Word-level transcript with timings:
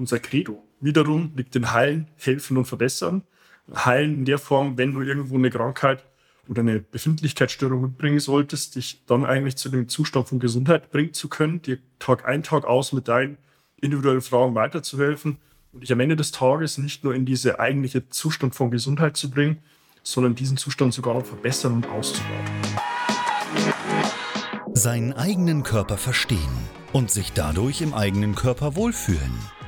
unser 0.00 0.18
Credo. 0.18 0.66
Wiederum 0.80 1.32
liegt 1.36 1.54
in 1.54 1.72
Heilen, 1.72 2.08
Helfen 2.16 2.56
und 2.56 2.64
Verbessern. 2.64 3.22
Heilen 3.72 4.14
in 4.14 4.24
der 4.24 4.38
Form, 4.38 4.76
wenn 4.78 4.92
du 4.92 5.02
irgendwo 5.02 5.36
eine 5.36 5.50
Krankheit 5.50 6.04
oder 6.48 6.62
eine 6.62 6.80
Befindlichkeitsstörung 6.80 7.82
mitbringen 7.82 8.18
solltest, 8.18 8.74
dich 8.74 9.04
dann 9.06 9.24
eigentlich 9.24 9.56
zu 9.56 9.68
dem 9.68 9.88
Zustand 9.88 10.26
von 10.26 10.40
Gesundheit 10.40 10.90
bringen 10.90 11.12
zu 11.12 11.28
können, 11.28 11.62
dir 11.62 11.78
Tag 12.00 12.26
ein, 12.26 12.42
Tag 12.42 12.64
aus 12.64 12.92
mit 12.92 13.06
deinen 13.06 13.36
individuellen 13.80 14.22
Fragen 14.22 14.54
weiterzuhelfen 14.54 15.36
und 15.72 15.82
dich 15.82 15.92
am 15.92 16.00
Ende 16.00 16.16
des 16.16 16.32
Tages 16.32 16.78
nicht 16.78 17.04
nur 17.04 17.14
in 17.14 17.26
diese 17.26 17.60
eigentliche 17.60 18.08
Zustand 18.08 18.54
von 18.54 18.70
Gesundheit 18.70 19.16
zu 19.16 19.30
bringen, 19.30 19.58
sondern 20.02 20.34
diesen 20.34 20.56
Zustand 20.56 20.94
sogar 20.94 21.14
noch 21.14 21.26
verbessern 21.26 21.74
und 21.74 21.88
auszubauen. 21.88 22.46
Seinen 24.72 25.12
eigenen 25.12 25.62
Körper 25.62 25.98
verstehen 25.98 26.38
und 26.92 27.10
sich 27.10 27.32
dadurch 27.32 27.82
im 27.82 27.92
eigenen 27.92 28.34
Körper 28.34 28.76
wohlfühlen. 28.76 29.59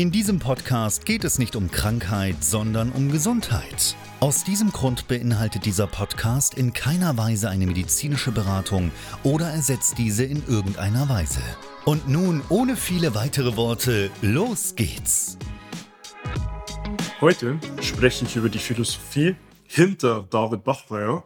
In 0.00 0.10
diesem 0.10 0.38
Podcast 0.38 1.04
geht 1.04 1.24
es 1.24 1.38
nicht 1.38 1.56
um 1.56 1.70
Krankheit, 1.70 2.42
sondern 2.42 2.90
um 2.90 3.12
Gesundheit. 3.12 3.94
Aus 4.20 4.44
diesem 4.44 4.72
Grund 4.72 5.06
beinhaltet 5.08 5.66
dieser 5.66 5.86
Podcast 5.86 6.54
in 6.54 6.72
keiner 6.72 7.18
Weise 7.18 7.50
eine 7.50 7.66
medizinische 7.66 8.32
Beratung 8.32 8.92
oder 9.24 9.50
ersetzt 9.50 9.98
diese 9.98 10.24
in 10.24 10.42
irgendeiner 10.46 11.10
Weise. 11.10 11.42
Und 11.84 12.08
nun, 12.08 12.40
ohne 12.48 12.76
viele 12.76 13.14
weitere 13.14 13.56
Worte, 13.58 14.10
los 14.22 14.74
geht's! 14.74 15.36
Heute 17.20 17.58
spreche 17.82 18.24
ich 18.24 18.36
über 18.36 18.48
die 18.48 18.58
Philosophie 18.58 19.36
hinter 19.64 20.26
David 20.30 20.64
Bachmeier, 20.64 21.24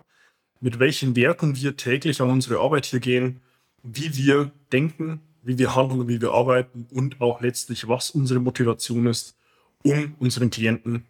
mit 0.59 0.81
welchen 0.81 1.14
Werten 1.14 1.55
wir 1.55 1.77
täglich 1.77 2.20
an 2.20 2.28
unsere 2.28 2.59
Arbeit 2.59 2.86
hier 2.86 2.98
gehen, 2.98 3.41
wie 3.84 4.16
wir 4.16 4.50
denken, 4.72 5.20
wie 5.45 5.59
wir 5.59 5.77
handeln, 5.77 6.09
wie 6.09 6.20
wir 6.20 6.33
arbeiten 6.33 6.87
und 6.91 7.20
auch 7.20 7.41
letztlich, 7.41 7.87
was 7.87 8.11
unsere 8.11 8.41
Motivation 8.41 9.06
ist, 9.06 9.37
um 9.83 10.14
unseren 10.19 10.50
Klienten 10.50 11.05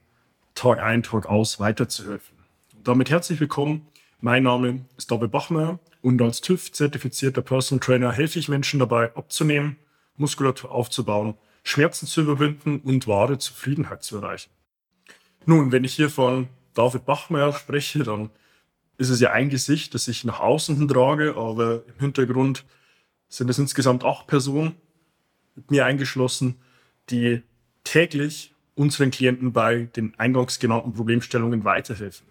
Tag 0.54 0.80
ein, 0.80 1.02
Tag 1.02 1.26
aus 1.26 1.60
weiterzuhelfen. 1.60 2.36
Und 2.76 2.86
damit 2.86 3.10
herzlich 3.10 3.40
willkommen. 3.40 3.86
Mein 4.20 4.42
Name 4.42 4.84
ist 4.96 5.10
David 5.10 5.30
Bachmeier 5.30 5.78
und 6.02 6.20
als 6.20 6.40
TÜV-zertifizierter 6.40 7.42
Personal 7.42 7.80
Trainer 7.80 8.12
helfe 8.12 8.38
ich 8.38 8.48
Menschen 8.48 8.80
dabei, 8.80 9.14
abzunehmen, 9.14 9.76
Muskulatur 10.16 10.70
aufzubauen, 10.70 11.34
Schmerzen 11.62 12.06
zu 12.06 12.22
überwinden 12.22 12.80
und 12.80 13.06
wahre 13.06 13.38
Zufriedenheit 13.38 14.02
zu 14.02 14.16
erreichen. 14.16 14.50
Nun, 15.46 15.72
wenn 15.72 15.84
ich 15.84 15.94
hier 15.94 16.10
von 16.10 16.48
David 16.74 17.04
Bachmeier 17.04 17.52
spreche, 17.52 18.02
dann 18.02 18.30
ist 18.96 19.10
es 19.10 19.20
ja 19.20 19.30
ein 19.30 19.48
Gesicht, 19.48 19.94
das 19.94 20.08
ich 20.08 20.24
nach 20.24 20.40
außen 20.40 20.88
trage, 20.88 21.36
aber 21.36 21.82
im 21.86 22.00
Hintergrund 22.00 22.64
sind 23.36 23.50
es 23.50 23.58
insgesamt 23.58 24.04
acht 24.04 24.26
Personen, 24.26 24.74
mit 25.54 25.70
mir 25.70 25.86
eingeschlossen, 25.86 26.56
die 27.10 27.42
täglich 27.84 28.54
unseren 28.74 29.10
Klienten 29.10 29.52
bei 29.52 29.88
den 29.96 30.18
eingangs 30.18 30.58
genannten 30.58 30.92
Problemstellungen 30.92 31.64
weiterhelfen. 31.64 32.26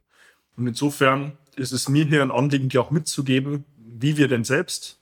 Und 0.58 0.68
insofern 0.68 1.38
ist 1.56 1.72
es 1.72 1.88
mir 1.90 2.06
hier 2.06 2.22
ein 2.22 2.31
Anliegen, 2.31 2.69
dir 2.69 2.81
auch 2.81 2.91
mitzugeben, 2.91 3.66
wie 3.78 4.18
wir 4.18 4.28
denn 4.28 4.44
selbst 4.44 5.00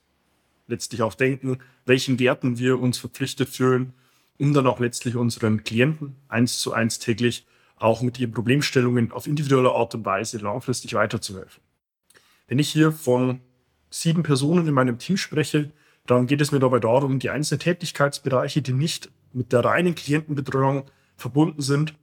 letztlich 0.68 1.02
auch 1.02 1.14
denken, 1.14 1.60
welchen 1.86 2.20
Werten 2.20 2.58
wir 2.58 2.80
uns 2.80 2.98
verpflichtet 2.98 3.50
fühlen, 3.50 3.94
um 4.38 4.54
dann 4.54 4.68
auch 4.68 4.80
letztlich 4.80 5.16
unseren 5.16 5.64
Klienten 5.64 6.16
eins 6.28 6.60
zu 6.60 6.74
eins 6.74 7.00
täglich 7.00 7.46
auch 7.78 8.02
mit 8.02 8.20
ihren 8.20 8.32
Problemstellungen 8.32 9.12
auf 9.12 9.28
individuelle 9.28 9.72
Art 9.72 9.96
und 9.96 10.06
Weise 10.06 10.38
langfristig 10.38 10.94
weiterzuhelfen. 10.94 11.62
Wenn 12.48 12.60
ich 12.60 12.70
hier 12.70 12.92
von 12.92 13.42
sieben 13.90 14.24
Personen 14.24 14.68
in 14.68 14.74
meinem 14.74 15.00
Team 15.00 15.18
spreche, 15.18 15.72
dann 16.12 16.28
geht 16.28 16.42
es 16.42 16.52
mir 16.52 16.60
dabei 16.60 16.80
darum, 16.80 17.20
die 17.20 17.30
einzelnen 17.30 17.60
Tätigkeitsbereiche, 17.60 18.62
die 18.62 18.74
nicht 18.74 19.10
mit 19.34 19.52
der 19.54 19.66
reinen 19.66 19.96
Klientenbetreuung 19.96 20.86
verbunden 21.16 21.62
sind, 21.62 21.96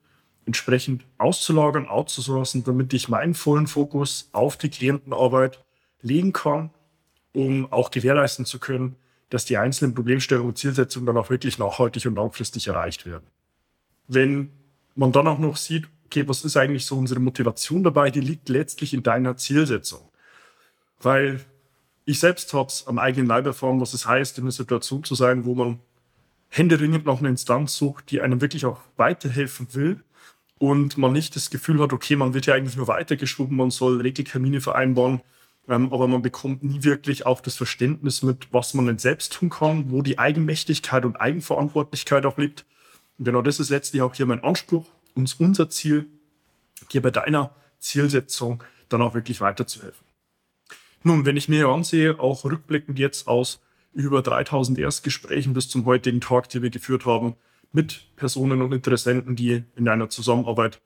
entsprechend 0.47 1.05
auszulagern, 1.19 1.87
outzusourcen, 1.87 2.65
damit 2.65 2.93
ich 2.95 3.09
meinen 3.09 3.35
vollen 3.35 3.67
Fokus 3.67 4.31
auf 4.33 4.57
die 4.57 4.71
Klientenarbeit 4.71 5.63
legen 6.01 6.33
kann, 6.33 6.71
um 7.35 7.71
auch 7.71 7.91
gewährleisten 7.91 8.47
zu 8.47 8.59
können, 8.59 8.97
dass 9.31 9.45
die 9.45 9.59
einzelnen 9.59 9.95
Problemstellungen 9.95 10.49
und 10.49 10.57
Zielsetzungen 10.57 11.07
dann 11.07 11.19
auch 11.19 11.29
wirklich 11.29 11.59
nachhaltig 11.59 12.07
und 12.07 12.15
langfristig 12.15 12.67
erreicht 12.67 13.05
werden. 13.05 13.27
Wenn 14.07 14.51
man 14.95 15.13
dann 15.13 15.27
auch 15.27 15.39
noch 15.39 15.57
sieht, 15.57 15.87
okay, 16.07 16.27
was 16.27 16.45
ist 16.45 16.57
eigentlich 16.57 16.87
so 16.87 16.97
unsere 16.97 17.21
Motivation 17.21 17.85
dabei, 17.85 18.11
die 18.11 18.21
liegt 18.21 18.49
letztlich 18.49 18.95
in 18.95 19.03
deiner 19.03 19.37
Zielsetzung. 19.37 20.01
Weil 21.01 21.45
ich 22.09 22.21
selbst 22.21 22.55
habe 22.55 22.69
es 22.69 22.87
am 22.87 22.99
eigenen 22.99 23.27
Leib 23.27 23.45
erfahren, 23.45 23.83
was 23.83 23.93
es 23.93 24.07
heißt, 24.07 24.39
in 24.39 24.45
einer 24.45 24.51
Situation 24.51 25.05
zu 25.05 25.15
sein, 25.15 25.45
wo 25.45 25.55
man 25.55 25.79
händeringend 26.49 27.05
nach 27.05 27.19
einer 27.19 27.29
Instanz 27.29 27.77
sucht, 27.77 28.11
die 28.11 28.23
einem 28.23 28.41
wirklich 28.41 28.65
auch 28.65 28.81
weiterhelfen 28.97 29.69
will 29.75 30.03
und 30.57 30.97
man 30.97 31.13
nicht 31.13 31.37
das 31.37 31.51
Gefühl 31.51 31.83
hat, 31.83 31.93
okay, 31.93 32.17
man 32.17 32.33
wird 32.33 32.47
ja 32.47 32.55
eigentlich 32.55 32.79
nur 32.79 32.89
weitergeschoben, 32.89 33.55
man 33.55 33.71
soll 33.71 34.01
Regeltermine 34.01 34.63
vereinbaren, 34.63 35.21
ähm, 35.69 35.93
aber 35.93 36.09
man 36.09 36.23
bekommt 36.23 36.63
nie 36.63 36.83
wirklich 36.83 37.27
auch 37.27 37.43
das 37.43 37.57
Verständnis 37.57 38.23
mit, 38.23 38.49
was 38.55 38.73
man 38.73 38.87
denn 38.87 38.99
selbst 38.99 39.35
tun 39.35 39.51
kann, 39.51 39.91
wo 39.91 40.01
die 40.01 40.19
Eigenmächtigkeit 40.19 41.05
und 41.05 41.17
Eigenverantwortlichkeit 41.17 42.25
auch 42.25 42.39
liegt. 42.39 42.65
Und 43.19 43.27
genau 43.27 43.43
das 43.43 43.61
ist 43.61 43.69
letztlich 43.69 44.01
auch 44.01 44.15
hier 44.15 44.25
mein 44.25 44.43
Anspruch 44.43 44.87
und 45.15 45.37
unser 45.39 45.69
Ziel, 45.69 46.07
hier 46.91 47.03
bei 47.03 47.11
deiner 47.11 47.55
Zielsetzung 47.81 48.65
dann 48.89 49.03
auch 49.03 49.13
wirklich 49.13 49.43
weiterzuhelfen. 49.43 50.08
Nun, 51.03 51.25
wenn 51.25 51.37
ich 51.37 51.49
mir 51.49 51.69
ansehe, 51.69 52.19
auch 52.19 52.45
rückblickend 52.45 52.99
jetzt 52.99 53.29
aus 53.29 53.61
über 53.93 54.23
3000 54.23 54.79
Erstgesprächen 54.79 55.55
bis 55.55 55.69
zum 55.69 55.85
heutigen 55.85 56.21
Talk, 56.21 56.49
die 56.49 56.63
wir 56.63 56.71
geführt 56.71 57.07
haben, 57.07 57.37
mit 57.73 58.09
Personen 58.17 58.63
und 58.63 58.73
Interessenten, 58.73 59.37
die 59.37 59.65
in 59.77 59.89
einer 59.89 60.09
Zusammenarbeit 60.09 60.81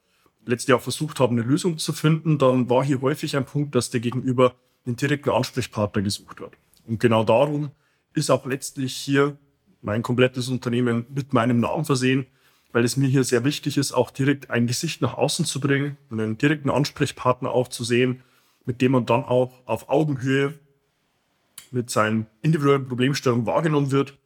letztes 0.45 0.69
Jahr 0.69 0.81
versucht 0.81 1.21
haben, 1.21 1.39
eine 1.39 1.47
Lösung 1.47 1.79
zu 1.79 1.93
finden, 1.93 2.39
dann 2.39 2.69
war 2.69 2.85
hier 2.85 3.01
häufig 3.01 3.37
ein 3.37 3.45
Punkt, 3.45 3.75
dass 3.75 3.91
der 3.91 4.01
Gegenüber 4.01 4.55
einen 4.85 4.97
direkten 4.97 5.31
Ansprechpartner 5.31 6.03
gesucht 6.03 6.41
hat. 6.41 6.53
Und 6.87 6.99
genau 6.99 7.25
darum 7.25 7.71
ist 8.15 8.31
auch 8.31 8.45
letztlich 8.47 8.95
hier 8.95 9.37
mein 9.81 10.03
komplettes 10.03 10.49
Unternehmen 10.49 11.07
mit 11.15 11.33
meinem 11.33 11.61
Namen 11.61 11.85
versehen, 11.85 12.27
weil 12.73 12.85
es 12.85 12.97
mir 12.97 13.09
hier 13.09 13.25
sehr 13.25 13.45
wichtig 13.45 13.77
ist, 13.77 13.93
auch 13.93 14.11
direkt 14.11 14.51
ein 14.51 14.67
Gesicht 14.67 15.03
nach 15.03 15.15
außen 15.15 15.45
zu 15.45 15.61
bringen 15.61 15.97
und 16.11 16.21
einen 16.21 16.39
direkten 16.39 16.71
Ansprechpartner 16.71 17.51
auch 17.51 17.69
zu 17.69 17.85
sehen, 17.85 18.23
mit 18.65 18.81
dem 18.81 18.93
man 18.93 19.07
dann 19.07 19.25
auch 19.25 19.53
auf 19.67 19.89
Augenhöhe 19.89 20.55
mit 21.71 21.91
seinen 21.91 22.27
individuellen 22.43 22.87
Problemstellungen 22.87 23.47
wahrgenommen 23.47 23.91
wird 23.91 24.19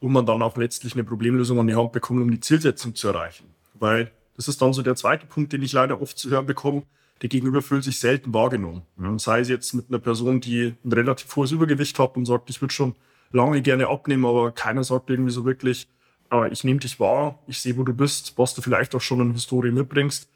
und 0.00 0.12
man 0.12 0.26
dann 0.26 0.42
auch 0.42 0.56
letztlich 0.56 0.94
eine 0.94 1.04
Problemlösung 1.04 1.58
an 1.58 1.66
die 1.66 1.74
Hand 1.74 1.92
bekommt, 1.92 2.22
um 2.22 2.30
die 2.30 2.40
Zielsetzung 2.40 2.94
zu 2.94 3.08
erreichen. 3.08 3.46
Weil 3.74 4.10
das 4.36 4.48
ist 4.48 4.62
dann 4.62 4.72
so 4.72 4.82
der 4.82 4.96
zweite 4.96 5.26
Punkt, 5.26 5.52
den 5.52 5.62
ich 5.62 5.72
leider 5.72 6.00
oft 6.00 6.18
zu 6.18 6.30
hören 6.30 6.46
bekomme. 6.46 6.82
Der 7.20 7.28
Gegenüber 7.28 7.62
fühlt 7.62 7.84
sich 7.84 8.00
selten 8.00 8.34
wahrgenommen. 8.34 8.82
Sei 9.18 9.40
es 9.40 9.48
jetzt 9.48 9.74
mit 9.74 9.88
einer 9.88 9.98
Person, 9.98 10.40
die 10.40 10.74
ein 10.84 10.92
relativ 10.92 11.34
hohes 11.36 11.52
Übergewicht 11.52 11.98
hat 11.98 12.16
und 12.16 12.24
sagt, 12.24 12.50
ich 12.50 12.60
würde 12.60 12.74
schon 12.74 12.94
lange 13.30 13.62
gerne 13.62 13.88
abnehmen, 13.88 14.24
aber 14.24 14.52
keiner 14.52 14.84
sagt 14.84 15.10
irgendwie 15.10 15.30
so 15.30 15.44
wirklich, 15.44 15.88
aber 16.28 16.50
ich 16.50 16.64
nehme 16.64 16.80
dich 16.80 16.98
wahr, 16.98 17.38
ich 17.46 17.60
sehe, 17.60 17.76
wo 17.76 17.84
du 17.84 17.92
bist, 17.92 18.38
was 18.38 18.54
du 18.54 18.62
vielleicht 18.62 18.94
auch 18.94 19.00
schon 19.00 19.20
eine 19.20 19.32
Historie 19.34 19.70
mitbringst, 19.70 20.28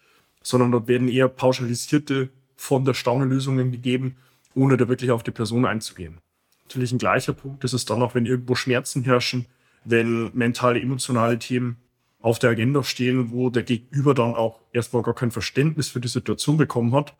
sondern 0.42 0.70
dort 0.70 0.88
werden 0.88 1.08
eher 1.08 1.28
pauschalisierte 1.28 2.30
von 2.56 2.84
der 2.84 2.94
Stange 2.94 3.24
Lösungen 3.24 3.72
gegeben, 3.72 4.16
ohne 4.54 4.76
da 4.76 4.88
wirklich 4.88 5.10
auf 5.10 5.22
die 5.22 5.30
Person 5.30 5.64
einzugehen. 5.64 6.18
Natürlich 6.64 6.92
ein 6.92 6.98
gleicher 6.98 7.32
Punkt 7.32 7.62
ist 7.64 7.74
es 7.74 7.84
dann 7.84 8.02
auch, 8.02 8.14
wenn 8.14 8.26
irgendwo 8.26 8.54
Schmerzen 8.54 9.04
herrschen, 9.04 9.46
wenn 9.84 10.30
mentale, 10.34 10.80
emotionale 10.80 11.38
Themen 11.38 11.76
auf 12.20 12.38
der 12.38 12.50
Agenda 12.50 12.82
stehen, 12.82 13.30
wo 13.30 13.50
der 13.50 13.62
Gegenüber 13.62 14.14
dann 14.14 14.34
auch 14.34 14.60
erstmal 14.72 15.02
gar 15.02 15.14
kein 15.14 15.30
Verständnis 15.30 15.88
für 15.88 16.00
die 16.00 16.08
Situation 16.08 16.56
bekommen 16.56 16.94
hat, 16.94 17.14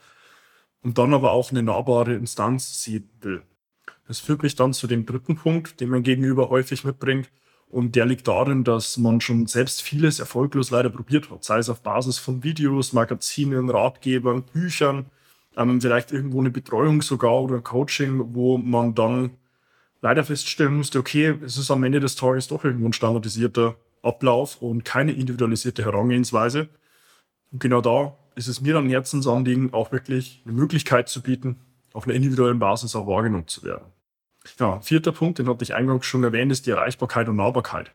und 0.82 0.98
dann 0.98 1.14
aber 1.14 1.32
auch 1.32 1.50
eine 1.50 1.64
nahbare 1.64 2.14
Instanz 2.14 2.84
sehen 2.84 3.10
will. 3.20 3.42
Das 4.06 4.20
führt 4.20 4.44
mich 4.44 4.54
dann 4.54 4.72
zu 4.72 4.86
dem 4.86 5.04
dritten 5.04 5.34
Punkt, 5.34 5.80
den 5.80 5.88
mein 5.88 6.04
Gegenüber 6.04 6.48
häufig 6.48 6.84
mitbringt. 6.84 7.28
Und 7.68 7.96
der 7.96 8.06
liegt 8.06 8.28
darin, 8.28 8.62
dass 8.62 8.96
man 8.96 9.20
schon 9.20 9.48
selbst 9.48 9.82
vieles 9.82 10.20
erfolglos 10.20 10.70
leider 10.70 10.88
probiert 10.88 11.28
hat. 11.30 11.42
Sei 11.42 11.58
es 11.58 11.68
auf 11.68 11.82
Basis 11.82 12.18
von 12.18 12.44
Videos, 12.44 12.92
Magazinen, 12.92 13.68
Ratgebern, 13.68 14.44
Büchern, 14.44 15.06
ähm, 15.56 15.80
vielleicht 15.80 16.12
irgendwo 16.12 16.40
eine 16.40 16.50
Betreuung 16.50 17.02
sogar 17.02 17.42
oder 17.42 17.60
Coaching, 17.60 18.34
wo 18.34 18.58
man 18.58 18.94
dann 18.94 19.30
leider 20.02 20.24
feststellen 20.24 20.76
musste, 20.76 20.98
okay, 20.98 21.34
es 21.44 21.56
ist 21.56 21.70
am 21.70 21.82
Ende 21.82 22.00
des 22.00 22.16
Tages 22.16 22.48
doch 22.48 22.64
irgendwo 22.64 22.86
ein 22.86 22.92
standardisierter 22.92 23.76
Ablauf 24.02 24.62
und 24.62 24.84
keine 24.84 25.12
individualisierte 25.12 25.84
Herangehensweise. 25.84 26.68
Und 27.50 27.60
genau 27.60 27.80
da 27.80 28.16
ist 28.34 28.48
es 28.48 28.60
mir 28.60 28.74
dann 28.74 28.88
Herzensanliegen, 28.88 29.72
auch 29.72 29.92
wirklich 29.92 30.42
eine 30.44 30.54
Möglichkeit 30.54 31.08
zu 31.08 31.22
bieten, 31.22 31.56
auf 31.92 32.04
einer 32.04 32.14
individuellen 32.14 32.58
Basis 32.58 32.94
auch 32.94 33.06
wahrgenommen 33.06 33.48
zu 33.48 33.62
werden. 33.62 33.86
Ja, 34.60 34.80
vierter 34.80 35.12
Punkt, 35.12 35.38
den 35.38 35.48
hatte 35.48 35.64
ich 35.64 35.74
eingangs 35.74 36.06
schon 36.06 36.22
erwähnt, 36.22 36.52
ist 36.52 36.66
die 36.66 36.70
Erreichbarkeit 36.70 37.28
und 37.28 37.36
Nahbarkeit. 37.36 37.92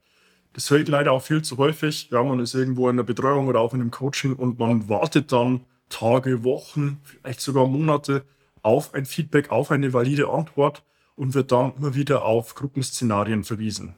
Das 0.54 0.70
ich 0.70 0.88
leider 0.88 1.14
auch 1.14 1.22
viel 1.22 1.42
zu 1.44 1.58
häufig. 1.58 2.10
Ja, 2.12 2.22
man 2.24 2.40
ist 2.40 2.54
irgendwo 2.54 2.90
in 2.90 2.96
einer 2.96 3.04
Betreuung 3.04 3.48
oder 3.48 3.62
auch 3.62 3.74
in 3.74 3.80
einem 3.80 3.92
Coaching 3.92 4.36
und 4.36 4.60
man 4.60 4.90
wartet 4.90 5.32
dann 5.32 5.62
Tage, 5.92 6.44
Wochen, 6.44 7.00
vielleicht 7.04 7.42
sogar 7.42 7.68
Monate 7.68 8.24
auf 8.64 8.94
ein 8.94 9.06
Feedback, 9.06 9.52
auf 9.52 9.72
eine 9.72 9.94
valide 9.94 10.30
Antwort 10.30 10.84
und 11.16 11.34
wird 11.36 11.52
dann 11.52 11.74
immer 11.78 11.94
wieder 11.94 12.26
auf 12.26 12.56
Gruppenszenarien 12.56 13.44
verwiesen. 13.44 13.96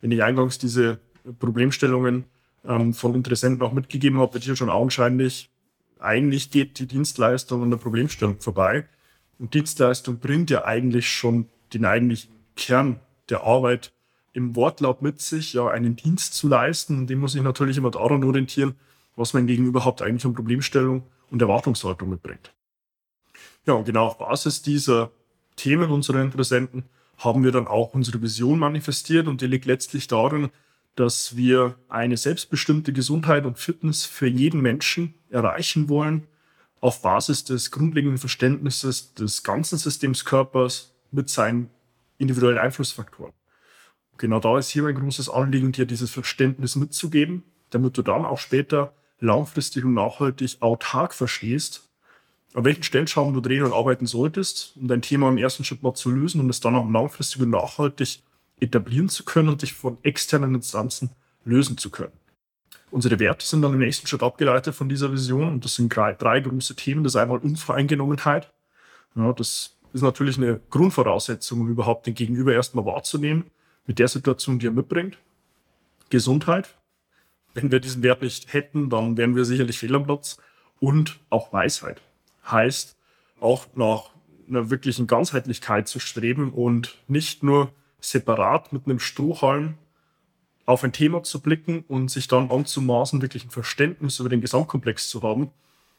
Wenn 0.00 0.10
ich 0.10 0.22
eingangs 0.22 0.58
diese 0.58 0.98
Problemstellungen 1.38 2.24
ähm, 2.64 2.94
von 2.94 3.14
Interessenten 3.14 3.62
auch 3.62 3.72
mitgegeben 3.72 4.18
habe, 4.18 4.34
wird 4.34 4.44
hier 4.44 4.56
schon 4.56 4.70
augenscheinlich, 4.70 5.50
eigentlich 5.98 6.50
geht 6.50 6.78
die 6.78 6.86
Dienstleistung 6.86 7.62
an 7.62 7.70
der 7.70 7.76
Problemstellung 7.76 8.40
vorbei. 8.40 8.88
Und 9.38 9.54
Dienstleistung 9.54 10.18
bringt 10.18 10.50
ja 10.50 10.64
eigentlich 10.64 11.08
schon 11.10 11.46
den 11.72 11.84
eigentlichen 11.84 12.32
Kern 12.56 13.00
der 13.28 13.44
Arbeit 13.44 13.92
im 14.32 14.56
Wortlaut 14.56 15.02
mit 15.02 15.20
sich, 15.20 15.52
ja, 15.52 15.68
einen 15.68 15.96
Dienst 15.96 16.34
zu 16.34 16.48
leisten. 16.48 16.98
Und 16.98 17.10
dem 17.10 17.18
muss 17.20 17.34
ich 17.34 17.42
natürlich 17.42 17.76
immer 17.76 17.90
daran 17.90 18.24
orientieren, 18.24 18.74
was 19.16 19.34
mein 19.34 19.46
Gegenüber 19.46 19.80
überhaupt 19.80 20.02
eigentlich 20.02 20.24
an 20.24 20.34
Problemstellung 20.34 21.02
und 21.30 21.42
Erwartungshaltung 21.42 22.08
mitbringt. 22.08 22.52
Ja, 23.66 23.74
und 23.74 23.84
genau 23.84 24.06
auf 24.06 24.18
Basis 24.18 24.62
dieser 24.62 25.10
Themen 25.56 25.90
unserer 25.90 26.22
Interessenten 26.22 26.84
haben 27.18 27.44
wir 27.44 27.52
dann 27.52 27.66
auch 27.66 27.92
unsere 27.94 28.22
Vision 28.22 28.58
manifestiert 28.58 29.28
und 29.28 29.40
die 29.40 29.46
liegt 29.46 29.66
letztlich 29.66 30.06
darin, 30.06 30.50
dass 30.96 31.36
wir 31.36 31.76
eine 31.88 32.16
selbstbestimmte 32.16 32.92
Gesundheit 32.92 33.44
und 33.44 33.58
Fitness 33.58 34.04
für 34.04 34.26
jeden 34.26 34.60
Menschen 34.60 35.14
erreichen 35.28 35.88
wollen, 35.88 36.26
auf 36.80 37.02
Basis 37.02 37.44
des 37.44 37.70
grundlegenden 37.70 38.18
Verständnisses 38.18 39.14
des 39.14 39.42
ganzen 39.42 39.78
Systems 39.78 40.24
Körpers 40.24 40.94
mit 41.10 41.28
seinen 41.28 41.70
individuellen 42.18 42.58
Einflussfaktoren. 42.58 43.32
Genau 44.16 44.40
da 44.40 44.58
ist 44.58 44.70
hier 44.70 44.86
ein 44.86 44.94
großes 44.94 45.28
Anliegen, 45.28 45.72
dir 45.72 45.86
dieses 45.86 46.10
Verständnis 46.10 46.76
mitzugeben, 46.76 47.44
damit 47.70 47.96
du 47.96 48.02
dann 48.02 48.24
auch 48.24 48.38
später 48.38 48.94
langfristig 49.20 49.84
und 49.84 49.94
nachhaltig 49.94 50.56
autark 50.60 51.14
verstehst, 51.14 51.88
an 52.54 52.64
welchen 52.64 52.82
Stellschrauben 52.82 53.34
du 53.34 53.40
drehen 53.40 53.62
und 53.62 53.72
arbeiten 53.72 54.06
solltest, 54.06 54.76
um 54.76 54.88
dein 54.88 55.02
Thema 55.02 55.28
im 55.28 55.38
ersten 55.38 55.64
Schritt 55.64 55.82
mal 55.82 55.94
zu 55.94 56.10
lösen 56.10 56.40
und 56.40 56.50
es 56.50 56.60
dann 56.60 56.74
auch 56.74 56.90
langfristig 56.90 57.40
und 57.42 57.50
nachhaltig 57.50 58.22
etablieren 58.58 59.08
zu 59.08 59.24
können 59.24 59.48
und 59.48 59.62
dich 59.62 59.72
von 59.72 59.98
externen 60.02 60.54
Instanzen 60.54 61.10
lösen 61.44 61.78
zu 61.78 61.90
können. 61.90 62.12
Unsere 62.90 63.20
Werte 63.20 63.46
sind 63.46 63.62
dann 63.62 63.72
im 63.72 63.78
nächsten 63.78 64.06
Schritt 64.06 64.22
abgeleitet 64.22 64.74
von 64.74 64.88
dieser 64.88 65.12
Vision 65.12 65.46
und 65.48 65.64
das 65.64 65.76
sind 65.76 65.94
drei, 65.94 66.12
drei 66.12 66.40
große 66.40 66.74
Themen. 66.74 67.04
Das 67.04 67.14
ist 67.14 67.20
einmal 67.20 67.38
Unvoreingenommenheit. 67.38 68.52
Ja, 69.14 69.32
das 69.32 69.76
ist 69.92 70.02
natürlich 70.02 70.38
eine 70.38 70.60
Grundvoraussetzung, 70.70 71.60
um 71.60 71.68
überhaupt 71.68 72.06
den 72.06 72.14
Gegenüber 72.14 72.52
erstmal 72.52 72.84
wahrzunehmen, 72.84 73.44
mit 73.86 73.98
der 73.98 74.08
Situation, 74.08 74.58
die 74.58 74.66
er 74.66 74.72
mitbringt. 74.72 75.18
Gesundheit. 76.10 76.76
Wenn 77.54 77.70
wir 77.70 77.80
diesen 77.80 78.02
Wert 78.02 78.22
nicht 78.22 78.52
hätten, 78.52 78.90
dann 78.90 79.16
wären 79.16 79.34
wir 79.36 79.44
sicherlich 79.44 79.78
fehl 79.78 79.94
am 79.94 80.04
Platz. 80.04 80.38
Und 80.78 81.20
auch 81.28 81.52
Weisheit. 81.52 82.00
Heißt, 82.50 82.96
auch 83.40 83.66
nach 83.74 84.10
einer 84.48 84.70
wirklichen 84.70 85.06
Ganzheitlichkeit 85.06 85.88
zu 85.88 86.00
streben 86.00 86.52
und 86.52 86.98
nicht 87.06 87.42
nur 87.42 87.72
separat 88.00 88.72
mit 88.72 88.86
einem 88.86 88.98
Strohhalm 88.98 89.74
auf 90.66 90.84
ein 90.84 90.92
Thema 90.92 91.22
zu 91.22 91.40
blicken 91.40 91.84
und 91.88 92.10
sich 92.10 92.28
dann 92.28 92.50
anzumaßen, 92.50 93.22
wirklich 93.22 93.44
ein 93.44 93.50
Verständnis 93.50 94.20
über 94.20 94.28
den 94.28 94.40
Gesamtkomplex 94.40 95.08
zu 95.08 95.22
haben, 95.22 95.50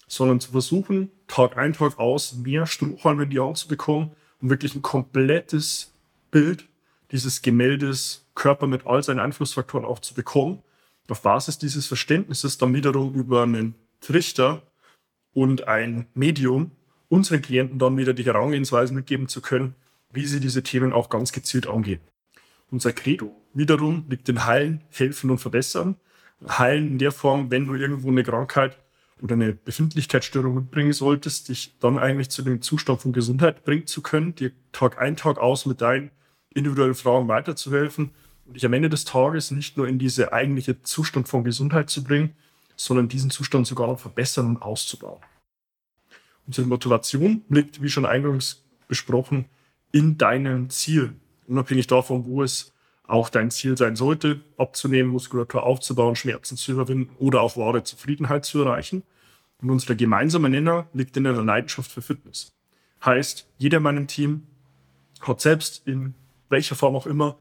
sondern 0.08 0.40
zu 0.40 0.52
versuchen, 0.52 1.12
Tag 1.28 1.58
ein, 1.58 1.74
Tag 1.74 2.00
aus 2.00 2.34
mehr 2.34 2.66
Strohhalme 2.66 3.24
in 3.24 3.30
die 3.30 3.40
Hand 3.40 3.58
zu 3.58 3.68
bekommen, 3.68 4.12
um 4.42 4.50
wirklich 4.50 4.76
ein 4.76 4.82
komplettes 4.82 5.94
Bild 6.32 6.68
dieses 7.12 7.42
Gemäldes 7.42 8.26
Körper 8.34 8.68
mit 8.68 8.88
all 8.88 9.04
seinen 9.04 9.20
Einflussfaktoren 9.20 9.86
auch 9.86 10.00
zu 10.00 10.14
bekommen. 10.14 10.64
Auf 11.12 11.24
Basis 11.24 11.58
dieses 11.58 11.88
Verständnisses 11.88 12.58
dann 12.58 12.74
wiederum 12.74 13.14
über 13.16 13.44
einen 13.44 13.76
Trichter 14.00 14.64
und 15.34 15.68
ein 15.68 16.08
Medium 16.14 16.72
unseren 17.10 17.42
Klienten 17.42 17.80
dann 17.80 17.98
wieder 17.98 18.14
die 18.14 18.24
Herangehensweise 18.24 18.94
mitgeben 18.94 19.28
zu 19.28 19.42
können, 19.42 19.76
wie 20.14 20.26
sie 20.26 20.40
diese 20.40 20.64
Themen 20.64 20.94
auch 20.94 21.10
ganz 21.10 21.34
gezielt 21.34 21.68
angehen. 21.68 22.00
Unser 22.70 22.94
Credo 22.94 23.36
wiederum 23.54 24.06
liegt 24.08 24.30
in 24.30 24.46
Heilen, 24.46 24.86
Helfen 24.90 25.32
und 25.32 25.40
Verbessern. 25.40 25.98
Heilen 26.48 26.88
in 26.88 26.98
der 26.98 27.12
Form, 27.12 27.52
wenn 27.52 27.68
du 27.68 27.76
irgendwo 27.76 28.08
eine 28.08 28.24
Krankheit 28.24 28.78
oder 29.22 29.34
eine 29.34 29.52
Befindlichkeitsstörung 29.52 30.56
mitbringen 30.56 30.94
solltest, 30.94 31.50
dich 31.50 31.78
dann 31.82 32.00
eigentlich 32.00 32.30
zu 32.30 32.42
dem 32.42 32.62
Zustand 32.62 33.02
von 33.02 33.12
Gesundheit 33.12 33.66
bringen 33.66 33.86
zu 33.86 34.02
können, 34.02 34.34
dir 34.36 34.54
Tag 34.72 34.98
ein, 34.98 35.18
Tag 35.18 35.40
aus 35.40 35.66
mit 35.66 35.82
deinen 35.82 36.12
individuellen 36.54 36.96
Fragen 36.96 37.28
weiterzuhelfen 37.28 38.12
und 38.52 38.56
dich 38.56 38.66
am 38.66 38.74
Ende 38.74 38.90
des 38.90 39.06
Tages 39.06 39.52
nicht 39.52 39.78
nur 39.78 39.88
in 39.88 39.98
diese 39.98 40.34
eigentliche 40.34 40.84
Zustand 40.84 41.30
von 41.30 41.46
Gesundheit 41.46 41.90
zu 41.90 42.04
bringen, 42.04 42.36
sondern 42.76 43.08
diesen 43.08 43.30
Zustand 43.30 43.66
sogar 43.66 43.88
noch 43.88 43.98
verbessern 43.98 44.46
und 44.46 44.62
auszubauen. 44.62 45.22
Unsere 46.46 46.68
Motivation 46.68 47.46
liegt, 47.48 47.82
wie 47.82 47.88
schon 47.88 48.06
eingangs 48.06 48.66
besprochen, 48.90 49.46
in 49.94 50.18
deinem 50.18 50.70
Ziel. 50.70 51.14
Unabhängig 51.48 51.88
davon, 51.88 52.26
wo 52.26 52.44
es 52.44 52.74
auch 53.08 53.30
dein 53.30 53.52
Ziel 53.52 53.78
sein 53.78 53.96
sollte, 53.96 54.42
abzunehmen, 54.58 55.14
Muskulatur 55.14 55.64
aufzubauen, 55.64 56.18
Schmerzen 56.18 56.58
zu 56.58 56.74
überwinden 56.74 57.16
oder 57.20 57.40
auch 57.40 57.56
wahre 57.56 57.84
Zufriedenheit 57.84 58.44
zu 58.44 58.64
erreichen. 58.64 59.04
Und 59.62 59.70
unser 59.70 59.96
gemeinsamer 59.96 60.50
Nenner 60.50 60.90
liegt 60.94 61.16
in 61.16 61.24
der 61.24 61.42
Leidenschaft 61.42 61.90
für 61.90 62.02
Fitness. 62.02 62.52
Heißt, 63.06 63.48
jeder 63.58 63.78
in 63.78 63.84
meinem 63.84 64.08
Team 64.08 64.46
hat 65.22 65.40
selbst 65.40 65.88
in 65.88 66.16
welcher 66.50 66.76
Form 66.76 66.98
auch 66.98 67.08
immer 67.08 67.38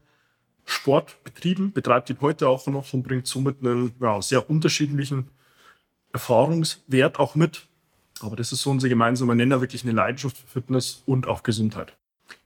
Sport 0.65 1.23
betrieben, 1.23 1.73
betreibt 1.73 2.09
ihn 2.09 2.17
heute 2.21 2.47
auch 2.47 2.65
noch 2.67 2.93
und 2.93 3.03
bringt 3.03 3.27
somit 3.27 3.57
einen 3.61 3.93
ja, 3.99 4.21
sehr 4.21 4.49
unterschiedlichen 4.49 5.29
Erfahrungswert 6.13 7.19
auch 7.19 7.35
mit. 7.35 7.67
Aber 8.21 8.35
das 8.35 8.51
ist 8.51 8.61
so 8.61 8.69
unser 8.69 8.89
gemeinsamer 8.89 9.35
Nenner, 9.35 9.61
wirklich 9.61 9.83
eine 9.83 9.93
Leidenschaft 9.93 10.37
für 10.37 10.47
Fitness 10.47 11.03
und 11.05 11.27
auch 11.27 11.43
Gesundheit. 11.43 11.93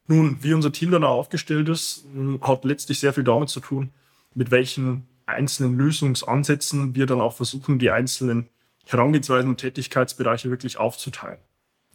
Nun, 0.07 0.37
wie 0.41 0.53
unser 0.53 0.71
Team 0.71 0.91
dann 0.91 1.03
auch 1.03 1.17
aufgestellt 1.17 1.67
ist, 1.67 2.05
hat 2.41 2.63
letztlich 2.63 2.99
sehr 2.99 3.13
viel 3.13 3.23
damit 3.23 3.49
zu 3.49 3.59
tun, 3.59 3.91
mit 4.33 4.51
welchen 4.51 5.07
einzelnen 5.25 5.77
Lösungsansätzen 5.77 6.95
wir 6.95 7.07
dann 7.07 7.21
auch 7.21 7.33
versuchen, 7.33 7.79
die 7.79 7.89
einzelnen 7.89 8.47
Herangehensweisen 8.85 9.49
und 9.49 9.57
Tätigkeitsbereiche 9.57 10.51
wirklich 10.51 10.77
aufzuteilen. 10.77 11.39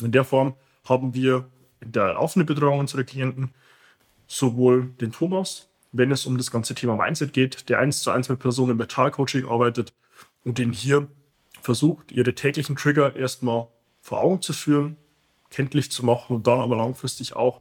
In 0.02 0.12
der 0.12 0.24
Form 0.24 0.54
haben 0.84 1.14
wir 1.14 1.48
in 1.80 1.92
der 1.92 2.14
laufenden 2.14 2.46
Betreuung 2.46 2.80
unserer 2.80 3.04
Klienten 3.04 3.50
sowohl 4.26 4.88
den 5.00 5.12
Thomas, 5.12 5.68
wenn 5.92 6.10
es 6.10 6.26
um 6.26 6.36
das 6.36 6.50
ganze 6.50 6.74
Thema 6.74 6.96
Mindset 6.96 7.32
geht, 7.32 7.68
der 7.68 7.78
eins 7.78 8.02
zu 8.02 8.10
eins 8.10 8.28
mit 8.28 8.38
Personen 8.38 8.72
im 8.72 8.76
Mentalcoaching 8.76 9.46
arbeitet 9.46 9.92
und 10.44 10.58
den 10.58 10.72
hier 10.72 11.08
versucht, 11.60 12.12
ihre 12.12 12.34
täglichen 12.34 12.76
Trigger 12.76 13.16
erstmal 13.16 13.68
vor 14.00 14.20
Augen 14.20 14.40
zu 14.40 14.52
führen, 14.52 14.96
kenntlich 15.50 15.90
zu 15.90 16.04
machen 16.04 16.36
und 16.36 16.46
dann 16.46 16.60
aber 16.60 16.76
langfristig 16.76 17.34
auch 17.34 17.60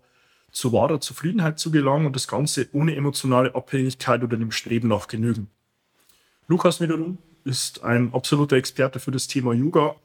zu 0.51 0.71
wahrer 0.73 0.99
Zufriedenheit 0.99 1.59
zu 1.59 1.71
gelangen 1.71 2.05
und 2.05 2.15
das 2.15 2.27
Ganze 2.27 2.69
ohne 2.71 2.95
emotionale 2.95 3.53
Abhängigkeit 3.55 4.23
oder 4.23 4.37
dem 4.37 4.51
Streben 4.51 4.87
nach 4.87 5.07
Genügen. 5.07 5.49
Lukas 6.47 6.81
wiederum 6.81 7.19
ist 7.43 7.83
ein 7.83 8.13
absoluter 8.13 8.55
Experte 8.55 8.99
für 8.99 9.11
das 9.11 9.27
Thema 9.27 9.53
Yoga. 9.53 9.95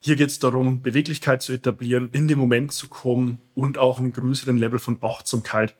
Hier 0.00 0.16
geht 0.16 0.28
es 0.28 0.38
darum, 0.38 0.82
Beweglichkeit 0.82 1.40
zu 1.40 1.52
etablieren, 1.52 2.10
in 2.12 2.28
den 2.28 2.38
Moment 2.38 2.72
zu 2.72 2.88
kommen 2.88 3.40
und 3.54 3.78
auch 3.78 3.98
einen 3.98 4.12
größeren 4.12 4.58
Level 4.58 4.78
von 4.78 4.98
Achtsamkeit 5.02 5.74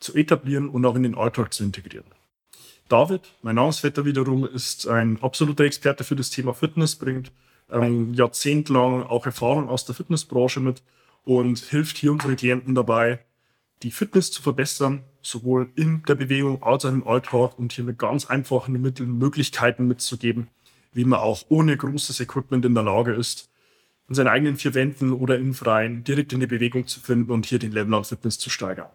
zu 0.00 0.14
etablieren 0.14 0.68
und 0.68 0.84
auch 0.84 0.94
in 0.94 1.02
den 1.02 1.16
Alltag 1.16 1.52
zu 1.52 1.64
integrieren. 1.64 2.06
David, 2.88 3.22
mein 3.42 3.56
Namensvetter 3.56 4.04
wiederum, 4.04 4.46
ist 4.46 4.88
ein 4.88 5.22
absoluter 5.22 5.64
Experte 5.64 6.04
für 6.04 6.16
das 6.16 6.30
Thema 6.30 6.54
Fitness, 6.54 6.96
bringt 6.96 7.30
ähm, 7.70 8.14
jahrzehntelang 8.14 9.02
auch 9.02 9.26
Erfahrung 9.26 9.68
aus 9.68 9.84
der 9.84 9.94
Fitnessbranche 9.94 10.60
mit 10.60 10.82
und 11.24 11.58
hilft 11.58 11.98
hier 11.98 12.12
unseren 12.12 12.36
Klienten 12.36 12.74
dabei, 12.74 13.20
die 13.82 13.90
Fitness 13.90 14.30
zu 14.30 14.42
verbessern, 14.42 15.04
sowohl 15.22 15.70
in 15.76 16.02
der 16.08 16.14
Bewegung 16.14 16.62
als 16.62 16.84
auch 16.84 16.90
im 16.90 17.06
Alltag 17.06 17.58
und 17.58 17.72
hier 17.72 17.84
mit 17.84 17.98
ganz 17.98 18.26
einfachen 18.26 18.80
Mitteln 18.80 19.18
Möglichkeiten 19.18 19.86
mitzugeben, 19.86 20.48
wie 20.92 21.04
man 21.04 21.20
auch 21.20 21.42
ohne 21.48 21.76
großes 21.76 22.20
Equipment 22.20 22.64
in 22.64 22.74
der 22.74 22.84
Lage 22.84 23.12
ist, 23.12 23.50
in 24.08 24.14
seinen 24.14 24.28
eigenen 24.28 24.56
vier 24.56 24.74
Wänden 24.74 25.12
oder 25.12 25.36
im 25.36 25.52
Freien 25.52 26.02
direkt 26.02 26.32
in 26.32 26.40
die 26.40 26.46
Bewegung 26.46 26.86
zu 26.86 27.00
finden 27.00 27.30
und 27.30 27.44
hier 27.44 27.58
den 27.58 27.72
Level 27.72 27.92
an 27.94 28.04
Fitness 28.04 28.38
zu 28.38 28.48
steigern. 28.48 28.88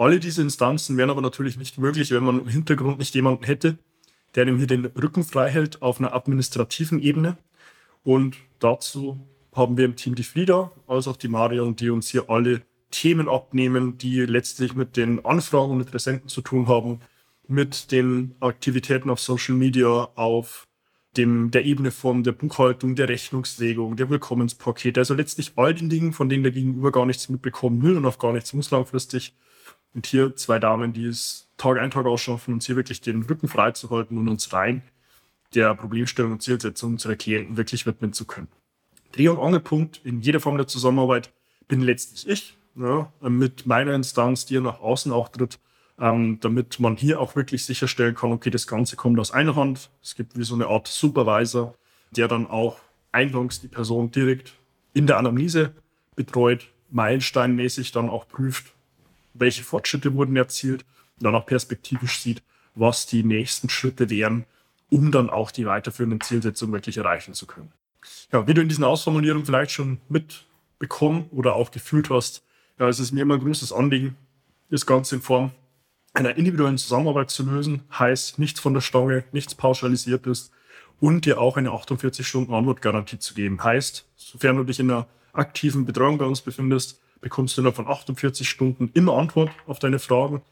Alle 0.00 0.18
diese 0.18 0.40
Instanzen 0.40 0.96
wären 0.96 1.10
aber 1.10 1.20
natürlich 1.20 1.58
nicht 1.58 1.76
möglich, 1.76 2.10
wenn 2.10 2.24
man 2.24 2.40
im 2.40 2.48
Hintergrund 2.48 2.98
nicht 2.98 3.14
jemanden 3.14 3.44
hätte, 3.44 3.76
der 4.34 4.46
ihm 4.46 4.56
hier 4.56 4.66
den 4.66 4.86
Rücken 4.86 5.24
frei 5.24 5.50
hält 5.50 5.82
auf 5.82 5.98
einer 5.98 6.14
administrativen 6.14 7.02
Ebene. 7.02 7.36
Und 8.02 8.38
dazu 8.60 9.20
haben 9.54 9.76
wir 9.76 9.84
im 9.84 9.96
Team 9.96 10.14
die 10.14 10.22
Frieda, 10.22 10.72
als 10.86 11.06
auch 11.06 11.18
die 11.18 11.28
Marion, 11.28 11.76
die 11.76 11.90
uns 11.90 12.08
hier 12.08 12.30
alle 12.30 12.62
Themen 12.90 13.28
abnehmen, 13.28 13.98
die 13.98 14.20
letztlich 14.20 14.74
mit 14.74 14.96
den 14.96 15.22
Anfragen 15.22 15.72
und 15.72 15.80
Interessenten 15.80 16.30
zu 16.30 16.40
tun 16.40 16.66
haben, 16.66 17.00
mit 17.46 17.92
den 17.92 18.34
Aktivitäten 18.40 19.10
auf 19.10 19.20
Social 19.20 19.54
Media, 19.54 20.08
auf 20.14 20.66
dem, 21.18 21.50
der 21.50 21.66
Ebene 21.66 21.90
von 21.90 22.24
der 22.24 22.32
Buchhaltung, 22.32 22.94
der 22.94 23.10
Rechnungslegung, 23.10 23.96
der 23.96 24.08
Willkommenspakete, 24.08 24.98
also 24.98 25.12
letztlich 25.12 25.52
all 25.56 25.74
den 25.74 25.90
Dingen, 25.90 26.14
von 26.14 26.30
denen 26.30 26.42
der 26.42 26.52
Gegenüber 26.52 26.90
gar 26.90 27.04
nichts 27.04 27.28
mitbekommen 27.28 27.82
will 27.82 27.98
und 27.98 28.06
auch 28.06 28.18
gar 28.18 28.32
nichts 28.32 28.54
muss 28.54 28.70
langfristig. 28.70 29.34
Und 29.94 30.06
hier 30.06 30.36
zwei 30.36 30.58
Damen, 30.58 30.92
die 30.92 31.06
es 31.06 31.48
Tag 31.56 31.78
ein, 31.78 31.90
Tag 31.90 32.06
ausschaffen, 32.06 32.54
uns 32.54 32.66
hier 32.66 32.76
wirklich 32.76 33.00
den 33.00 33.22
Rücken 33.22 33.48
frei 33.48 33.72
zu 33.72 33.90
halten 33.90 34.18
und 34.18 34.28
uns 34.28 34.52
rein 34.52 34.82
der 35.54 35.74
Problemstellung 35.74 36.32
und 36.32 36.42
Zielsetzung 36.42 36.92
unserer 36.92 37.16
Klienten 37.16 37.56
wirklich 37.56 37.86
widmen 37.86 38.12
zu 38.12 38.24
können. 38.24 38.48
Dreh- 39.12 39.28
und 39.28 39.40
Angelpunkt 39.40 40.00
in 40.04 40.20
jeder 40.20 40.40
Form 40.40 40.56
der 40.56 40.68
Zusammenarbeit 40.68 41.32
bin 41.66 41.80
letztlich 41.80 42.28
ich, 42.28 42.56
ja, 42.76 43.12
mit 43.28 43.66
meiner 43.66 43.94
Instanz, 43.94 44.46
die 44.46 44.60
nach 44.60 44.80
außen 44.80 45.12
auch 45.12 45.28
tritt, 45.28 45.58
ähm, 45.98 46.38
damit 46.40 46.78
man 46.80 46.96
hier 46.96 47.20
auch 47.20 47.36
wirklich 47.36 47.64
sicherstellen 47.64 48.14
kann, 48.14 48.32
okay, 48.32 48.50
das 48.50 48.66
Ganze 48.66 48.96
kommt 48.96 49.18
aus 49.18 49.32
einer 49.32 49.56
Hand. 49.56 49.90
Es 50.02 50.14
gibt 50.14 50.38
wie 50.38 50.44
so 50.44 50.54
eine 50.54 50.68
Art 50.68 50.86
Supervisor, 50.86 51.74
der 52.12 52.28
dann 52.28 52.46
auch 52.46 52.78
eingangs 53.12 53.60
die 53.60 53.68
Person 53.68 54.10
direkt 54.10 54.54
in 54.94 55.06
der 55.06 55.18
Anamnese 55.18 55.74
betreut, 56.16 56.68
meilensteinmäßig 56.90 57.92
dann 57.92 58.08
auch 58.08 58.28
prüft, 58.28 58.72
welche 59.34 59.62
Fortschritte 59.62 60.14
wurden 60.14 60.36
erzielt 60.36 60.84
und 61.18 61.24
dann 61.24 61.34
auch 61.34 61.46
perspektivisch 61.46 62.20
sieht, 62.20 62.42
was 62.74 63.06
die 63.06 63.22
nächsten 63.22 63.68
Schritte 63.68 64.10
wären, 64.10 64.44
um 64.90 65.12
dann 65.12 65.30
auch 65.30 65.50
die 65.50 65.66
weiterführenden 65.66 66.20
Zielsetzungen 66.20 66.72
wirklich 66.72 66.96
erreichen 66.96 67.34
zu 67.34 67.46
können. 67.46 67.72
Ja, 68.32 68.46
wie 68.46 68.54
du 68.54 68.62
in 68.62 68.68
diesen 68.68 68.84
Ausformulierungen 68.84 69.44
vielleicht 69.44 69.72
schon 69.72 70.00
mitbekommen 70.08 71.28
oder 71.30 71.54
auch 71.54 71.70
gefühlt 71.70 72.10
hast, 72.10 72.42
ja, 72.78 72.88
es 72.88 72.98
ist 72.98 73.12
mir 73.12 73.22
immer 73.22 73.34
ein 73.34 73.40
großes 73.40 73.72
Anliegen, 73.72 74.16
das 74.70 74.86
Ganze 74.86 75.16
in 75.16 75.22
Form 75.22 75.52
einer 76.12 76.36
individuellen 76.36 76.78
Zusammenarbeit 76.78 77.30
zu 77.30 77.44
lösen, 77.44 77.82
heißt 77.96 78.38
nichts 78.38 78.60
von 78.60 78.74
der 78.74 78.80
Stange, 78.80 79.24
nichts 79.32 79.54
pauschalisiertes 79.54 80.50
und 80.98 81.24
dir 81.24 81.40
auch 81.40 81.56
eine 81.56 81.70
48 81.70 82.26
Stunden 82.26 82.52
Antwortgarantie 82.52 83.18
zu 83.18 83.34
geben. 83.34 83.62
Heißt, 83.62 84.06
sofern 84.16 84.56
du 84.56 84.64
dich 84.64 84.80
in 84.80 84.90
einer 84.90 85.06
aktiven 85.32 85.84
Betreuung 85.84 86.18
bei 86.18 86.24
uns 86.24 86.40
befindest, 86.40 86.99
bekommst 87.20 87.56
du 87.56 87.60
innerhalb 87.60 87.76
von 87.76 87.88
48 87.88 88.48
Stunden 88.48 88.90
immer 88.94 89.16
Antwort 89.16 89.50
auf 89.66 89.78
deine 89.78 89.98
Fragen. 89.98 90.42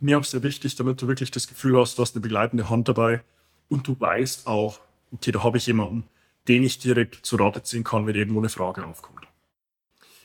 Mir 0.00 0.18
auch 0.18 0.24
sehr 0.24 0.42
wichtig, 0.42 0.76
damit 0.76 1.02
du 1.02 1.08
wirklich 1.08 1.30
das 1.30 1.48
Gefühl 1.48 1.78
hast, 1.78 1.98
du 1.98 2.02
hast 2.02 2.14
eine 2.14 2.22
begleitende 2.22 2.70
Hand 2.70 2.88
dabei 2.88 3.22
und 3.68 3.88
du 3.88 3.98
weißt 3.98 4.46
auch, 4.46 4.80
okay, 5.12 5.32
da 5.32 5.42
habe 5.42 5.58
ich 5.58 5.66
jemanden, 5.66 6.04
den 6.46 6.62
ich 6.62 6.78
direkt 6.78 7.26
zu 7.26 7.36
Rate 7.36 7.62
ziehen 7.62 7.84
kann, 7.84 8.06
wenn 8.06 8.14
irgendwo 8.14 8.38
eine 8.38 8.48
Frage 8.48 8.86
aufkommt. 8.86 9.26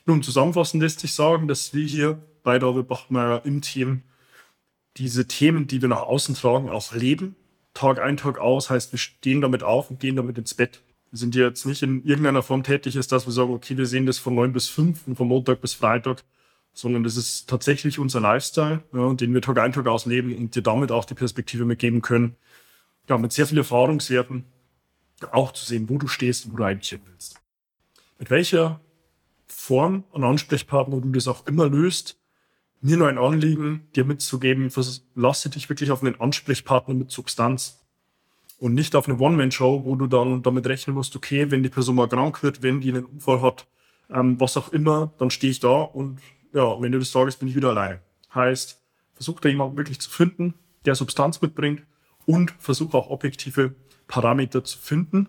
Nun, 0.05 0.21
zusammenfassend 0.21 0.83
lässt 0.83 0.99
sich 0.99 1.13
sagen, 1.13 1.47
dass 1.47 1.73
wir 1.73 1.85
hier 1.85 2.21
bei 2.43 2.59
David 2.59 2.87
Bachmeier 2.87 3.45
im 3.45 3.61
Team 3.61 4.03
diese 4.97 5.27
Themen, 5.27 5.67
die 5.67 5.81
wir 5.81 5.89
nach 5.89 6.01
außen 6.01 6.35
tragen, 6.35 6.69
auch 6.69 6.93
leben. 6.93 7.35
Tag 7.73 7.99
ein, 7.99 8.17
Tag 8.17 8.37
aus 8.37 8.69
heißt, 8.69 8.91
wir 8.91 8.99
stehen 8.99 9.41
damit 9.41 9.63
auf 9.63 9.89
und 9.89 9.99
gehen 9.99 10.15
damit 10.15 10.37
ins 10.37 10.53
Bett. 10.53 10.81
Sind 11.15 11.35
jetzt 11.35 11.65
nicht 11.67 11.83
in 11.83 12.03
irgendeiner 12.03 12.41
Form 12.41 12.63
tätig, 12.63 12.95
ist, 12.95 13.11
dass 13.11 13.27
wir 13.27 13.31
sagen, 13.31 13.53
okay, 13.53 13.77
wir 13.77 13.85
sehen 13.85 14.07
das 14.07 14.17
von 14.17 14.33
neun 14.33 14.51
bis 14.51 14.67
fünf 14.67 15.05
und 15.05 15.15
von 15.15 15.27
Montag 15.27 15.61
bis 15.61 15.75
Freitag, 15.75 16.23
sondern 16.73 17.03
das 17.03 17.17
ist 17.17 17.47
tatsächlich 17.47 17.99
unser 17.99 18.19
Lifestyle, 18.19 18.83
ja, 18.93 19.13
den 19.13 19.33
wir 19.33 19.41
Tag 19.41 19.59
ein, 19.59 19.71
Tag 19.71 19.85
aus 19.85 20.07
leben 20.07 20.35
und 20.35 20.55
dir 20.55 20.63
damit 20.63 20.91
auch 20.91 21.05
die 21.05 21.13
Perspektive 21.13 21.65
mitgeben 21.65 22.01
können, 22.01 22.35
ja, 23.07 23.17
mit 23.19 23.31
sehr 23.31 23.45
vielen 23.45 23.59
Erfahrungswerten 23.59 24.45
auch 25.31 25.51
zu 25.51 25.65
sehen, 25.65 25.87
wo 25.87 25.99
du 25.99 26.07
stehst 26.07 26.45
und 26.45 26.53
wo 26.53 26.57
du 26.57 26.63
eigentlich 26.63 26.89
hin 26.89 27.01
willst. 27.05 27.39
Mit 28.17 28.31
welcher 28.31 28.81
Form 29.45 30.03
und 30.11 30.23
Ansprechpartner 30.23 30.99
du 30.99 31.11
das 31.11 31.27
auch 31.27 31.45
immer 31.45 31.69
löst, 31.69 32.17
mir 32.81 32.97
nur 32.97 33.07
ein 33.07 33.17
Anliegen, 33.17 33.87
dir 33.95 34.03
mitzugeben, 34.03 34.71
lasse 35.15 35.49
dich 35.49 35.69
wirklich 35.69 35.91
auf 35.91 36.01
einen 36.01 36.19
Ansprechpartner 36.19 36.95
mit 36.95 37.11
Substanz 37.11 37.82
und 38.63 38.75
nicht 38.75 38.95
auf 38.95 39.09
eine 39.09 39.19
One-Man-Show, 39.19 39.83
wo 39.83 39.97
du 39.97 40.07
dann 40.07 40.41
damit 40.41 40.65
rechnen 40.67 40.93
musst, 40.95 41.17
okay, 41.17 41.51
wenn 41.51 41.63
die 41.63 41.69
Person 41.69 41.97
mal 41.97 42.07
krank 42.07 42.43
wird, 42.43 42.63
wenn 42.63 42.79
die 42.79 42.93
einen 42.93 43.03
Unfall 43.03 43.41
hat, 43.41 43.67
ähm, 44.09 44.39
was 44.39 44.55
auch 44.55 44.71
immer, 44.71 45.11
dann 45.17 45.31
stehe 45.31 45.51
ich 45.51 45.59
da 45.59 45.81
und 45.81 46.21
ja, 46.53 46.81
wenn 46.81 46.93
du 46.93 46.99
das 46.99 47.11
sagst, 47.11 47.39
bin 47.39 47.49
ich 47.49 47.57
wieder 47.57 47.71
allein. 47.71 47.99
Heißt, 48.33 48.81
versuch 49.15 49.41
da 49.41 49.49
jemanden 49.49 49.75
wirklich 49.75 49.99
zu 49.99 50.09
finden, 50.09 50.53
der 50.85 50.95
Substanz 50.95 51.41
mitbringt 51.41 51.83
und 52.25 52.51
versuch 52.57 52.93
auch 52.93 53.09
objektive 53.09 53.75
Parameter 54.07 54.63
zu 54.63 54.77
finden, 54.77 55.27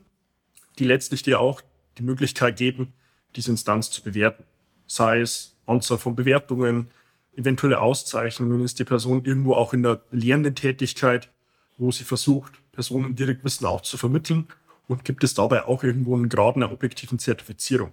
die 0.79 0.85
letztlich 0.85 1.25
dir 1.25 1.41
auch 1.41 1.61
die 1.99 2.05
Möglichkeit 2.05 2.57
geben, 2.57 2.93
diese 3.35 3.51
Instanz 3.51 3.91
zu 3.91 4.05
bewerten. 4.05 4.45
Sei 4.87 5.23
es 5.23 5.57
Anzahl 5.67 5.99
von 5.99 6.15
Bewertungen, 6.15 6.87
eventuelle 7.35 7.81
Auszeichnungen, 7.81 8.61
ist 8.61 8.79
die 8.79 8.85
Person 8.85 9.25
irgendwo 9.25 9.55
auch 9.55 9.75
in 9.75 9.83
der 9.83 10.03
lehrenden 10.13 10.55
Tätigkeit, 10.55 11.34
wo 11.77 11.91
sie 11.91 12.05
versucht, 12.05 12.53
Personen 12.73 13.15
direkt 13.15 13.45
Wissen 13.45 13.67
auch 13.67 13.81
zu 13.81 13.97
vermitteln 13.97 14.47
und 14.89 15.05
gibt 15.05 15.25
es 15.25 15.35
dabei 15.35 15.65
auch 15.65 15.83
irgendwo 15.83 16.15
einen 16.15 16.29
Grad 16.29 16.57
einer 16.57 16.73
objektiven 16.73 17.19
Zertifizierung. 17.19 17.93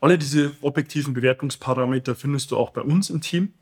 Alle 0.00 0.18
diese 0.18 0.52
objektiven 0.60 1.14
Bewertungsparameter 1.14 2.14
findest 2.14 2.50
du 2.50 2.56
auch 2.56 2.70
bei 2.70 2.82
uns 2.82 3.10
im 3.10 3.20
Team. 3.20 3.54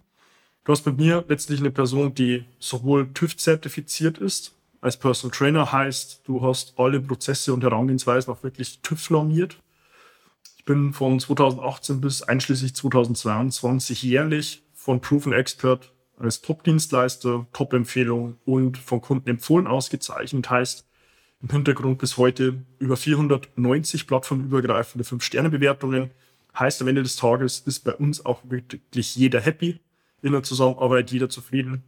Du 0.64 0.72
hast 0.72 0.82
bei 0.82 0.92
mir 0.92 1.24
letztlich 1.28 1.60
eine 1.60 1.70
Person, 1.70 2.14
die 2.14 2.44
sowohl 2.58 3.12
TÜV 3.12 3.36
zertifiziert 3.36 4.18
ist, 4.18 4.54
als 4.82 4.96
Personal 4.96 5.36
Trainer 5.36 5.70
heißt, 5.70 6.22
du 6.24 6.42
hast 6.42 6.74
alle 6.76 7.00
Prozesse 7.00 7.54
und 7.54 7.62
Herangehensweisen 7.62 8.34
auch 8.34 8.42
wirklich 8.42 8.80
TÜV 8.80 9.10
normiert. 9.10 9.56
Ich 10.58 10.64
bin 10.64 10.92
von 10.92 11.20
2018 11.20 12.00
bis 12.00 12.22
einschließlich 12.22 12.74
2022 12.74 14.02
jährlich 14.02 14.62
von 14.74 15.00
Proven 15.00 15.32
Expert 15.32 15.91
als 16.18 16.40
Top-Dienstleister, 16.40 17.46
Top-Empfehlung 17.52 18.36
und 18.44 18.78
von 18.78 19.00
Kunden 19.00 19.28
empfohlen 19.28 19.66
ausgezeichnet. 19.66 20.50
Heißt 20.50 20.86
im 21.42 21.50
Hintergrund 21.50 21.98
bis 21.98 22.16
heute 22.16 22.62
über 22.78 22.96
490 22.96 24.06
plattformübergreifende 24.06 25.04
5-Sterne-Bewertungen. 25.04 26.10
Heißt 26.56 26.80
am 26.82 26.88
Ende 26.88 27.02
des 27.02 27.16
Tages 27.16 27.60
ist 27.60 27.80
bei 27.80 27.94
uns 27.94 28.24
auch 28.24 28.42
wirklich 28.44 29.16
jeder 29.16 29.40
happy 29.40 29.80
in 30.22 30.32
der 30.32 30.42
Zusammenarbeit, 30.42 31.10
jeder 31.10 31.28
zufrieden. 31.28 31.82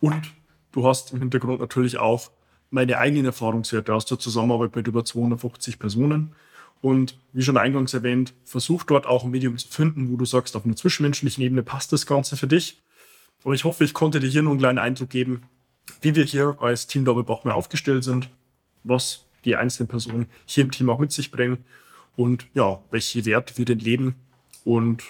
Und 0.00 0.32
du 0.72 0.86
hast 0.86 1.12
im 1.12 1.18
Hintergrund 1.18 1.60
natürlich 1.60 1.98
auch 1.98 2.30
meine 2.70 2.96
eigenen 2.96 3.26
Erfahrungswerte 3.26 3.94
aus 3.94 4.06
der 4.06 4.18
Zusammenarbeit 4.18 4.74
mit 4.74 4.86
über 4.86 5.04
250 5.04 5.78
Personen. 5.78 6.34
Und 6.80 7.18
wie 7.32 7.42
schon 7.42 7.58
eingangs 7.58 7.94
erwähnt, 7.94 8.32
versuch 8.44 8.82
dort 8.84 9.06
auch 9.06 9.24
ein 9.24 9.30
Medium 9.30 9.58
zu 9.58 9.68
finden, 9.68 10.10
wo 10.10 10.16
du 10.16 10.24
sagst, 10.24 10.56
auf 10.56 10.64
einer 10.64 10.74
zwischenmenschlichen 10.74 11.44
Ebene 11.44 11.62
passt 11.62 11.92
das 11.92 12.06
Ganze 12.06 12.36
für 12.36 12.46
dich. 12.46 12.82
Und 13.44 13.54
ich 13.54 13.64
hoffe, 13.64 13.84
ich 13.84 13.94
konnte 13.94 14.20
dir 14.20 14.28
hier 14.28 14.42
nur 14.42 14.52
einen 14.52 14.60
kleinen 14.60 14.78
Eindruck 14.78 15.10
geben, 15.10 15.42
wie 16.00 16.14
wir 16.14 16.24
hier 16.24 16.56
als 16.60 16.86
Team 16.86 17.04
Doppelbach 17.04 17.44
mehr 17.44 17.54
aufgestellt 17.54 18.04
sind, 18.04 18.30
was 18.84 19.26
die 19.44 19.56
einzelnen 19.56 19.88
Personen 19.88 20.26
hier 20.46 20.64
im 20.64 20.70
Team 20.70 20.90
auch 20.90 20.98
mit 20.98 21.12
sich 21.12 21.30
bringen 21.30 21.64
und 22.16 22.46
ja, 22.54 22.80
welche 22.90 23.24
Werte 23.24 23.58
wir 23.58 23.64
denn 23.64 23.80
leben 23.80 24.14
und 24.64 25.02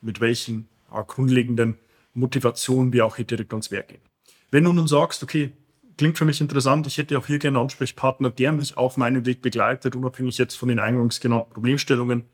mit 0.00 0.20
welchen 0.20 0.68
ja, 0.92 1.02
grundlegenden 1.02 1.78
Motivationen 2.14 2.92
wir 2.92 3.06
auch 3.06 3.16
hier 3.16 3.24
direkt 3.24 3.52
ans 3.52 3.70
Werk 3.70 3.88
gehen. 3.88 4.00
Wenn 4.50 4.64
du 4.64 4.72
nun 4.72 4.86
sagst, 4.86 5.22
okay, 5.22 5.52
klingt 5.96 6.18
für 6.18 6.24
mich 6.24 6.40
interessant. 6.40 6.86
Ich 6.86 6.98
hätte 6.98 7.18
auch 7.18 7.26
hier 7.26 7.38
gerne 7.38 7.58
einen 7.58 7.64
Ansprechpartner, 7.64 8.30
der 8.30 8.52
mich 8.52 8.76
auf 8.76 8.96
meinem 8.96 9.26
Weg 9.26 9.42
begleitet, 9.42 9.94
unabhängig 9.94 10.38
jetzt 10.38 10.54
von 10.54 10.68
den 10.68 10.78
eingangs 10.78 11.20
genannten 11.20 11.52
Problemstellungen. 11.52 12.24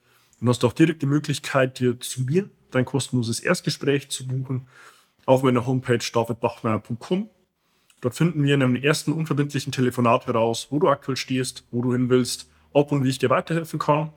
Und 0.41 0.49
hast 0.49 0.65
auch 0.65 0.73
direkt 0.73 1.03
die 1.03 1.07
Möglichkeit, 1.07 1.79
dir 1.79 1.99
zu 1.99 2.23
mir 2.23 2.49
dein 2.71 2.85
kostenloses 2.85 3.41
Erstgespräch 3.41 4.09
zu 4.11 4.27
buchen 4.27 4.67
auf 5.27 5.43
meiner 5.43 5.67
Homepage 5.67 5.99
davidbachmeier.com. 5.99 7.29
Dort 8.01 8.15
finden 8.15 8.43
wir 8.45 8.55
in 8.55 8.63
einem 8.63 8.77
ersten 8.77 9.13
unverbindlichen 9.13 9.73
Telefonat 9.73 10.27
heraus, 10.27 10.69
wo 10.71 10.79
du 10.79 10.89
aktuell 10.89 11.17
stehst, 11.17 11.65
wo 11.71 11.83
du 11.83 11.93
hin 11.93 12.09
willst, 12.09 12.51
ob 12.73 12.93
und 12.93 13.05
wie 13.05 13.09
ich 13.09 13.19
dir 13.19 13.31
weiterhelfen 13.31 13.79
kann. 13.79 14.13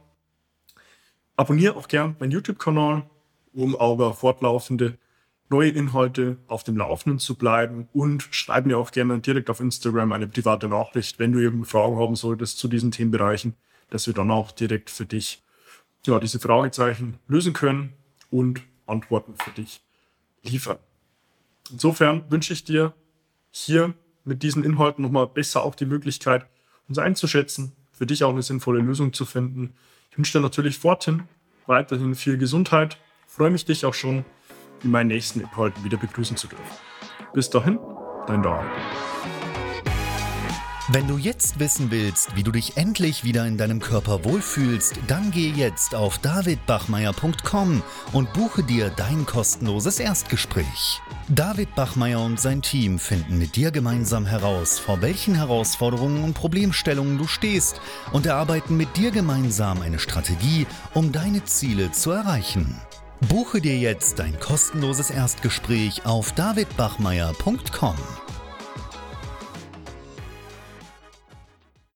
Abonniere 1.35 1.75
auch 1.75 1.87
gern 1.87 2.15
meinen 2.19 2.31
YouTube-Kanal, 2.31 3.09
um 3.53 3.75
aber 3.75 4.13
fortlaufende 4.13 4.97
neue 5.49 5.69
Inhalte 5.69 6.37
auf 6.47 6.63
dem 6.63 6.77
Laufenden 6.77 7.19
zu 7.19 7.35
bleiben 7.35 7.87
und 7.91 8.27
schreib 8.29 8.65
mir 8.65 8.77
auch 8.77 8.91
gerne 8.91 9.19
direkt 9.19 9.49
auf 9.49 9.59
Instagram 9.59 10.11
eine 10.11 10.27
private 10.27 10.67
Nachricht, 10.67 11.17
wenn 11.17 11.31
du 11.31 11.39
eben 11.39 11.65
Fragen 11.65 11.97
haben 11.97 12.15
solltest 12.15 12.59
zu 12.59 12.67
diesen 12.67 12.91
Themenbereichen, 12.91 13.55
dass 13.89 14.05
wir 14.05 14.13
dann 14.13 14.29
auch 14.29 14.51
direkt 14.51 14.91
für 14.91 15.05
dich 15.05 15.41
ja, 16.05 16.19
diese 16.19 16.39
Fragezeichen 16.39 17.17
lösen 17.27 17.53
können 17.53 17.93
und 18.29 18.61
Antworten 18.85 19.33
für 19.35 19.51
dich 19.51 19.81
liefern. 20.43 20.77
Insofern 21.71 22.23
wünsche 22.29 22.53
ich 22.53 22.63
dir 22.63 22.93
hier 23.51 23.93
mit 24.23 24.43
diesen 24.43 24.63
Inhalten 24.63 25.03
nochmal 25.03 25.27
besser 25.27 25.63
auch 25.63 25.75
die 25.75 25.85
Möglichkeit, 25.85 26.45
uns 26.88 26.97
einzuschätzen, 26.97 27.73
für 27.91 28.05
dich 28.05 28.23
auch 28.23 28.31
eine 28.31 28.41
sinnvolle 28.41 28.79
Lösung 28.79 29.13
zu 29.13 29.25
finden. 29.25 29.73
Ich 30.11 30.17
wünsche 30.17 30.38
dir 30.38 30.41
natürlich 30.41 30.77
forthin 30.77 31.23
weiterhin 31.69 32.15
viel 32.15 32.38
Gesundheit. 32.38 32.97
Freue 33.27 33.51
mich, 33.51 33.63
dich 33.63 33.85
auch 33.85 33.93
schon 33.93 34.25
in 34.83 34.91
meinen 34.91 35.07
nächsten 35.07 35.39
Inhalten 35.39 35.83
wieder 35.85 35.97
begrüßen 35.97 36.35
zu 36.35 36.47
dürfen. 36.47 36.65
Bis 37.33 37.49
dahin, 37.49 37.79
dein 38.27 38.41
David. 38.41 38.69
Wenn 40.91 41.07
du 41.07 41.17
jetzt 41.17 41.59
wissen 41.59 41.91
willst, 41.91 42.35
wie 42.35 42.41
du 42.41 42.51
dich 42.51 42.75
endlich 42.75 43.23
wieder 43.23 43.45
in 43.45 43.59
deinem 43.59 43.79
Körper 43.79 44.25
wohlfühlst, 44.25 44.99
dann 45.07 45.29
geh 45.29 45.49
jetzt 45.49 45.93
auf 45.93 46.17
davidbachmeier.com 46.17 47.83
und 48.11 48.33
buche 48.33 48.63
dir 48.63 48.89
dein 48.89 49.27
kostenloses 49.27 49.99
Erstgespräch. 49.99 50.99
David 51.31 51.75
Bachmeier 51.75 52.21
und 52.21 52.39
sein 52.39 52.63
Team 52.63 52.98
finden 52.98 53.38
mit 53.38 53.55
dir 53.55 53.69
gemeinsam 53.69 54.25
heraus, 54.25 54.79
vor 54.79 55.03
welchen 55.03 55.36
Herausforderungen 55.36 56.24
und 56.24 56.33
Problemstellungen 56.33 57.19
du 57.19 57.27
stehst 57.27 57.79
und 58.12 58.25
erarbeiten 58.25 58.75
mit 58.75 58.98
dir 58.98 59.12
gemeinsam 59.12 59.83
eine 59.83 60.00
Strategie, 60.00 60.65
um 60.95 61.12
deine 61.12 61.43
Ziele 61.45 61.91
zu 61.91 62.09
erreichen. 62.09 62.81
Buche 63.27 63.62
dir 63.62 63.77
jetzt 63.77 64.17
dein 64.17 64.39
kostenloses 64.39 65.12
Erstgespräch 65.12 66.03
auf 66.03 66.31
davidbachmeier.com. 66.31 67.95